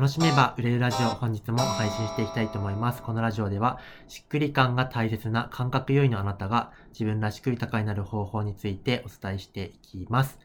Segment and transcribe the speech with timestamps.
[0.00, 3.02] 楽しめば売れるラジオ本日も配信していきたいと思います。
[3.02, 10.38] このラジオではしっくり感が大切な感覚優位のあなたが自分らしく豊かになる方法についてお伝えしていきます。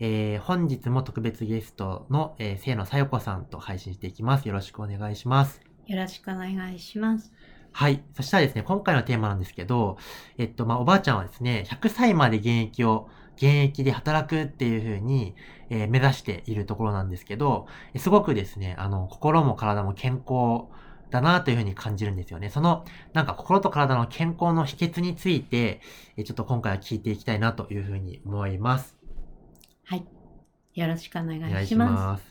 [0.00, 4.48] えー本日も特別ゲストの、えー、清野さよこさんと配信していきます。
[4.48, 5.62] よろしくお願いします。
[5.86, 7.32] よろしくお願いします。
[7.72, 8.02] はい。
[8.14, 9.96] そしたらですね、今回のテーマなんですけど、
[10.38, 15.34] えっと、まあ、おばあちゃんはですね、100歳まで現役を、現役で働くっていう風に、
[15.70, 20.64] えー目指しているところなんですけど、えすごくですね、あの、心も体も健康
[21.10, 22.50] だなという風に感じるんですよね。
[22.50, 25.80] その、なんか心と体の健康の秘訣について、
[26.16, 28.96] えちょっと今回は聞いていきたいなという風に思います。
[29.84, 30.04] はい。
[30.74, 31.92] よろしくお願いしいします。
[31.92, 32.30] ます。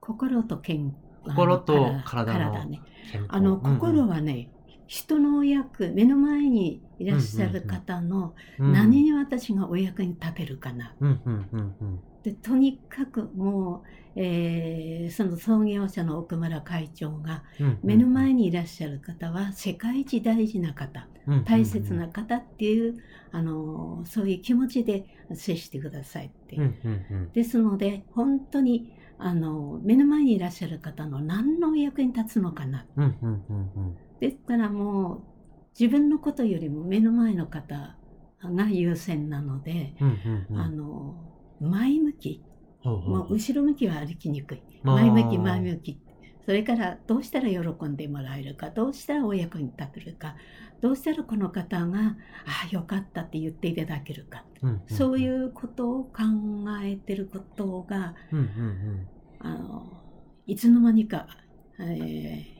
[0.00, 2.80] 心と健心と体の体ね。
[3.28, 3.78] あの、うんうん。
[3.78, 4.50] 心はね、
[4.86, 10.94] 人のお役、目の前にいらっしゃる方のうん何に私がお役に立てるかな。
[11.00, 12.00] うんうんうんうん。
[12.22, 21.08] で、とにかくもう、えーその創業者の奥村会長がうんうん目の前にいらっしゃる方は世界一大事な方。
[21.46, 22.96] 大切な方っていう、
[23.32, 27.32] あのそういう気持ちで接してくださいって、うんうんうん。
[27.32, 32.86] ですので本当にあの目の前にいらっしゃる方の何のお役に立つのかな。
[32.96, 33.96] うんうんうんうん。
[34.20, 35.22] ですからもう
[35.78, 37.96] 自分のことよりも目の前の方
[38.42, 40.60] が優先なので、うんうんうん。
[40.60, 41.14] あの
[41.60, 42.44] 前向き。
[42.84, 44.62] もう後ろ向きは歩きにくい。
[44.82, 46.00] 前向き前向き。
[46.44, 50.36] それからどうしたら喜んでもらえるかどうしたらお役に立てるか
[50.84, 51.98] どうしたらこの方が
[52.44, 54.82] 「ああよかった」って言っていただけるか、うんうんうん。
[54.94, 56.12] そういうことを考
[56.82, 59.06] えてることがうんうん
[59.38, 60.02] あの
[60.46, 61.26] いつの間にか、
[61.78, 62.54] えー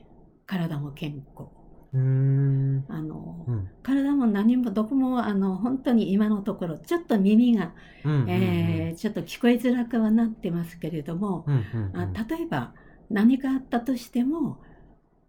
[0.47, 1.48] 体も健康。
[1.92, 3.69] あの、うん。
[3.83, 8.30] 体も何もどこもあの本当に今のところちょっと耳が、うんうんうん。
[8.30, 11.97] えーちょっと聞こえづらくはなってますけれども、うんうんうん。
[11.98, 12.72] あ例えば
[13.11, 14.62] 何かあったとしても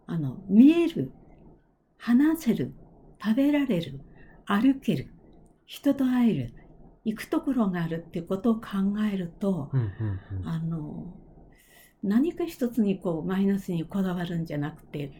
[0.08, 1.12] あの見える
[1.98, 2.74] 話せる
[3.24, 4.02] 食べられる
[4.46, 5.10] 歩ける
[5.66, 6.54] 人と会える
[7.04, 8.62] 行くところがあるっていうことを考
[9.12, 10.48] えると、うんうんうん。
[10.48, 11.14] あの
[12.04, 15.12] 何か一つにこうマイナスにこだわるんじゃなくて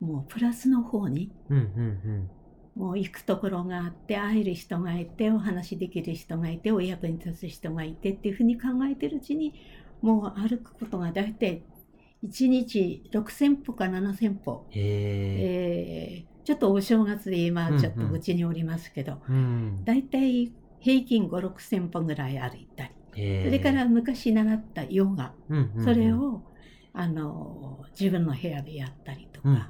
[0.00, 2.30] もうプラスの方にうんうん
[2.76, 9.54] もう行くところがあって会える人がいてお話しできる人がいてお役に立つ人がいてっていうふうに考えてるうちに
[10.00, 11.62] もう歩くことが大体
[12.24, 19.84] 1日6,000歩か7,000歩、えーちょっとお正月で今ちょっとうちにおりますけど、うん。
[19.84, 25.32] 大体平均5,6,000歩ぐらい歩いたりへえそれから昔習ったヨガ
[25.84, 26.42] それを
[26.92, 29.68] あの自分の部屋でやったりとか、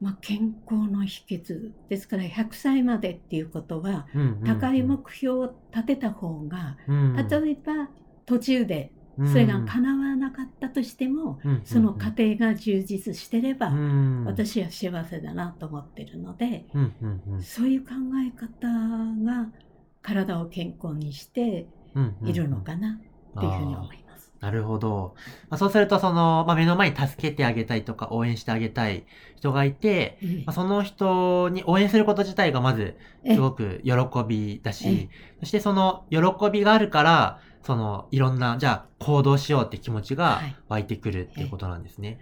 [0.00, 4.08] まあ、健康の秘訣ですから100歳までっていうことは
[4.44, 7.14] 高い目標を立てた方が、うん。
[7.14, 7.88] 例えば
[8.26, 8.90] 途中で
[9.26, 14.24] それが叶わなかったとしても、うんその過程が充実してれば、うん。
[14.24, 17.42] 私は幸せだなと思ってるので、うんうんうん。
[17.42, 18.68] そういう考え方
[19.24, 19.48] が
[20.02, 22.28] 体を健康にしてうんうん。
[22.28, 23.00] いるのかな
[23.36, 24.32] っていうふうに思います。
[24.40, 25.16] なるほど。
[25.50, 29.04] まあ、そうすると、その、まあ、目の前に助けてあげたいとか、応援してあげたい
[29.36, 33.92] 人がいて、えまあ、その人に応援すること自体がまず、えすごく喜
[34.28, 36.18] びだえし、そしてその喜
[36.52, 42.18] びがあるから、その、いろんな、じゃあ、行動しようって気持ちがはい湧いてくるっていうことなんですね。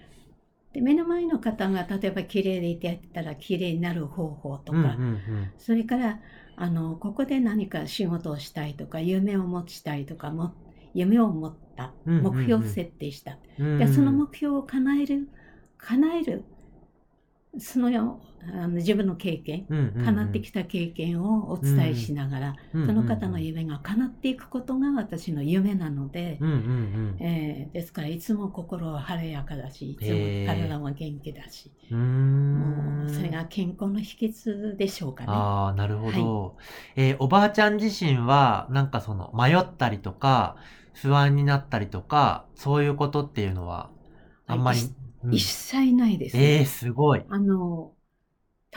[0.72, 6.20] で目の前の方が例えば綺麗でいてやったら綺麗になる方法とか、うんうんそれから
[6.58, 10.54] あのここで何か仕事をしたいとか夢を持ちたいとかも
[10.94, 13.78] 夢を持ったうんうんうん目標を設定した、うん。
[13.78, 15.28] でその目標を叶える
[15.78, 16.44] 叶える
[17.58, 17.88] その
[18.40, 19.68] あの自分の経験
[19.98, 26.44] 叶ってきた経験をお伝えしながら、その方の夢が叶っていくことが私の夢なので、
[27.18, 31.98] えーですからいつも心は晴れやかだしいつも体も元気だし、うーん。
[32.58, 35.52] もうそれが健康の秘訣でしょうかね。
[35.54, 36.56] ああ、なるほど。
[36.94, 40.56] えーおばあちゃん自身は、なんかその、迷ったりとか、
[40.94, 43.92] 不安になったりとか、そういうことっていうのは、
[44.46, 44.94] あんまり。
[45.30, 47.24] 一切ないです、ええー、すごい。
[47.28, 47.92] あの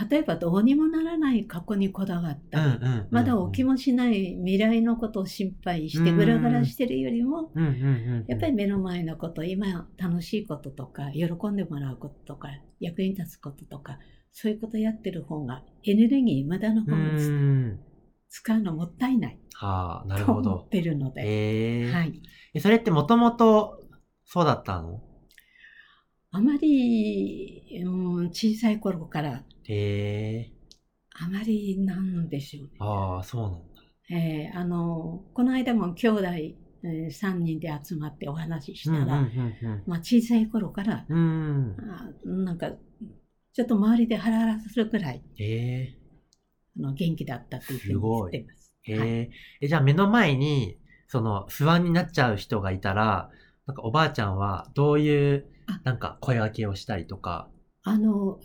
[0.09, 2.79] 例えばどうにもならない過去にこだわった。
[3.11, 7.51] まだ起きもしない未来のことを心配してうんぐらぐらしてるよりも。
[8.27, 12.47] やっぱり目の前のこと今楽しいこととか喜んでもらうこととか
[12.79, 13.99] 役に立つこととか
[14.31, 17.79] そういうことやってる方がエネルギー無駄なう方がつーん。
[18.29, 20.69] 使うのもったいないはあ、なると思ほどっ。
[20.69, 21.91] てるので、ええー。
[21.91, 22.21] はい、
[22.53, 23.81] えそれってもともと、
[24.23, 25.01] そうだったの？
[26.31, 27.89] あまり、う
[28.23, 30.51] ん、小さい頃からええ
[31.13, 32.69] あまりなんでしょうね。
[32.79, 33.57] ああ、そうなんだ。
[34.11, 38.99] えーあのこの間も兄弟えー3人で集まってお話ししうん。
[39.01, 39.83] たら、うん。
[39.85, 41.17] まあ、小さい頃から、うん。
[41.17, 41.75] うん。
[41.91, 42.71] あなんか、
[43.53, 45.93] ちょっと周りでハラハラするくらいえ
[46.77, 48.73] あの元気だったというふうに言ってます。
[48.87, 49.29] ー、えはいー
[49.61, 53.29] え、じゃあ目の前に、その、不安になっちゃう人がいたら、
[53.65, 57.49] なんかおばあちゃんはどういうあ、なんか声掛けをしたりとか。
[57.83, 58.39] あの、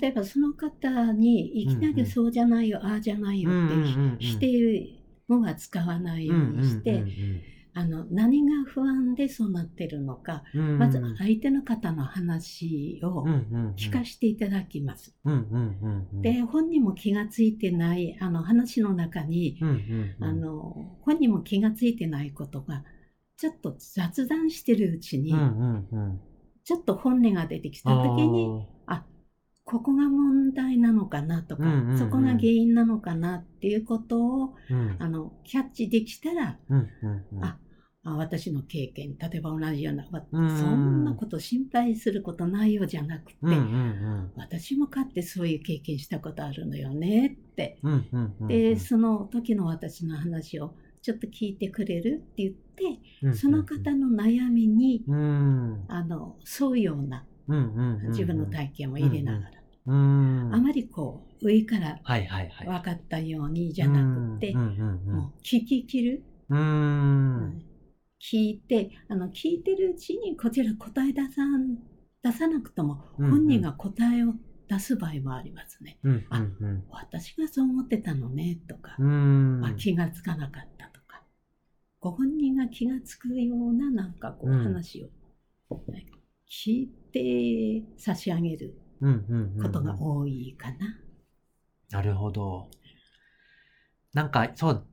[0.00, 4.16] 例えばその方にいきなうんうんりそうじゃないよ、ああじゃないよってうんうんうんうん。
[4.18, 4.98] 否定
[5.28, 7.04] 語は使わないようにして、
[7.74, 15.14] あの、何が不安でそうなってるのか、うんうんうん、まず相手の方の話をうんうんうん、聞かせていただきます。
[15.24, 22.84] うんうんうんうん、で、本人も気がついてない、あの話の中に、うんうんうん、あの、本人も気がついてないことが、
[23.36, 26.20] ちょっと雑談してるうちに、うんうんうん、
[26.68, 29.02] ちょっと本音が出てきた時に、あ、
[29.64, 31.98] ここが問題なのかなとか、うんうんうん。
[31.98, 34.96] そこが原因なのかなっていうことを、うん。
[34.98, 37.58] あの、キャッチできたら、うんうんうん、あ
[38.04, 44.32] あ私の経験、例えば同じような、わうんそんなこと心配することないよじゃなくて、うんうん。
[44.36, 47.78] 私もかってそういう経験したことあるのよねって。
[47.82, 52.58] うん、うんうんうん、で、その時の私の話をちょっと聞いてくれるって言って、
[53.22, 57.24] うんその方の悩みに、うん、あの、沿うような
[58.10, 59.50] 自分の体験を入れながら、
[59.86, 64.04] うん、あまりこう、上からはいはいはい、分かったようにじゃな
[64.34, 67.62] くてもう聞き切る、うん、うん。
[68.20, 71.78] 聞いて、あの、聞いてるうちにこちら答え出さん、
[72.22, 74.34] 出さなくとも本人が答えを
[74.68, 75.98] 出す場合もありますね。
[76.02, 81.22] うんうんうん、私がそう思ってたのね、とか、うん、あ気がつかなかったとか、
[82.00, 85.10] ご本人が気がつくようななんかこううん話
[85.70, 86.06] を、ね
[86.50, 90.98] 聞いて差し上げるうんうんうんうん、ことが多いかな。
[91.90, 92.68] なるほど。
[94.12, 94.86] なんか、そう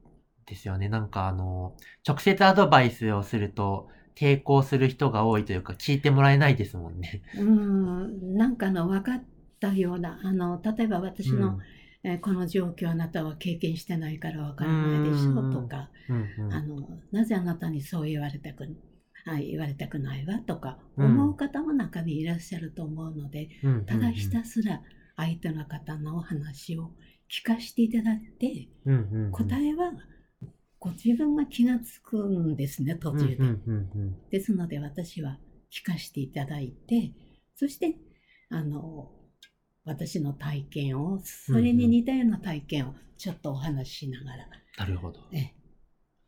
[0.45, 0.89] ですよね。
[0.89, 1.75] なんかあの、
[2.07, 7.21] 直接アドバイスをすると、抵抗する人が多いというか、聞いてもらえないですもんね。
[7.37, 9.23] うん、なんかあの分かっ
[9.69, 11.59] たような、あの、例えば私の、
[12.03, 18.67] えーこの状況あなたは経験してないから分からないでしょうんとか、うんうんあの、なぜあなたにそう言われたく、
[19.25, 21.05] あ言われたくないわとか、うん。
[21.07, 23.85] 思う方も中にいらっしゃると思うので、うんうんうん。
[23.85, 24.83] ただひたすら
[25.15, 26.91] 相手の方のお話を
[27.27, 29.31] 聞かせていただいて、うんうんうん。
[29.31, 29.93] 答えは
[30.77, 33.35] ご自分が気がつくんですね、途中で。
[33.37, 35.39] うんうんうんですので私は
[35.71, 37.13] 聞かせていただいて、
[37.55, 37.97] そして、
[38.49, 39.11] あの、
[39.85, 44.47] 私の体験を、それに似たような体験をちょっとお話ししながら、
[44.77, 45.19] なるほど。
[45.31, 45.53] ええ。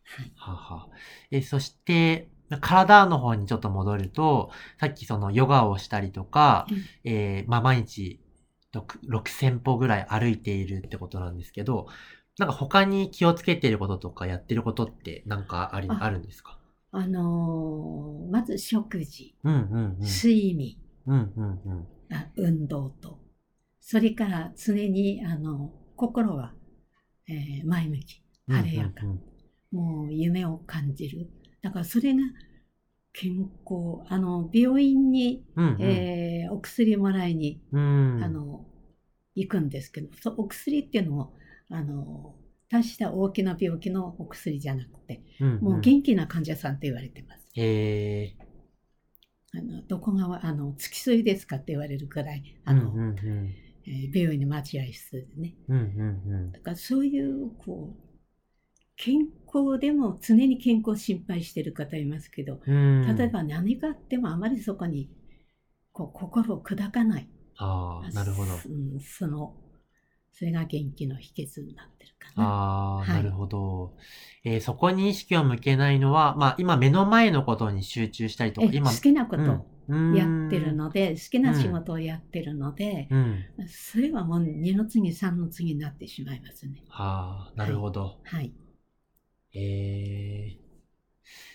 [0.04, 0.32] はい。
[0.36, 0.96] はあはあ。
[1.32, 2.30] え、そして、
[2.62, 6.68] 体の方にちょっと戻ると、さっきそのヨガをしたりとか、
[7.04, 8.20] えーまあ毎日
[8.74, 11.88] 6 6000歩ぐらい歩いているってことなんですけど、
[12.38, 15.98] なんか他に気をつけていることとかやってることってなんかあり、あ。
[16.02, 16.58] あるんですか？
[16.92, 20.00] あのーまず食事、うんうんうん。
[20.02, 20.78] 睡眠、
[21.08, 21.88] うんうんうん。
[22.12, 23.20] あ運動と、
[23.90, 26.54] それから常に、あの、心は、
[27.30, 29.06] えー前向き、晴れやか、
[29.72, 31.30] もう夢を感じる。
[31.62, 32.20] だからそれが
[33.14, 35.82] 健康、あの、病院に、うんうん。
[35.82, 38.22] えーお薬もらいに、うん。
[38.22, 38.66] あの、
[39.36, 41.38] 行くんですけど、そお薬っていうのも、
[41.70, 42.36] あの、
[42.70, 47.48] 大した大きな病気のお薬じゃなくて、うんうん、もう元気な患者さんって言われてます。
[47.54, 48.36] へえ
[49.54, 52.70] あのどこがあの付き添いですかって言われるくらい、ー。
[52.70, 53.67] うんあの、うんうん。
[53.88, 55.56] えー病院の待合室でね。
[55.70, 58.08] うんうんだからそういう、こう、
[58.98, 63.10] 健康でも常に健康を心配してる方いますけど、うん。
[63.10, 63.16] うん。
[63.16, 63.28] 例え。
[63.28, 65.10] ば何があってもあまりそこに
[65.94, 67.30] こう心を砕かない。
[67.58, 68.52] ああ、なるほど。
[68.52, 69.56] うんその、
[70.34, 72.48] それが元気の秘訣になってるかな。
[72.48, 73.94] ああ、はいなるほど。
[74.44, 80.74] えーそこに意識を向けないのは、まあ今目の前のことに集中したりとか、今え好、きなことをうんやってる。
[80.74, 83.46] ので、好きな仕事をやってるので、うん。
[83.68, 86.84] それはもう2の次、3の次になってしまいますね。
[86.90, 88.20] ああ、なるほど。
[88.24, 88.54] はい。
[89.54, 90.58] えー、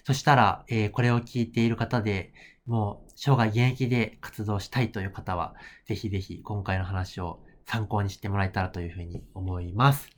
[0.04, 2.32] そしたら、えーこれを聞いている方で、
[2.66, 5.54] もう生涯現役で活動したいという方は、
[5.86, 10.08] ぜひぜひ今回の話を参考にしてもらえたらというふうに思います。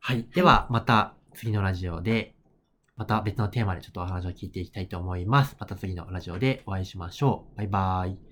[0.00, 0.26] はい。
[0.34, 2.34] では、また次のラジオで、
[2.98, 5.56] また別のテーマでちょっとお話を聞いていきたいと思います。
[5.58, 7.56] また次のラジオでお会いしましょう。
[7.56, 8.27] バイバーイ。